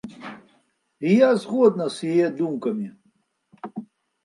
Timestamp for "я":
1.17-1.27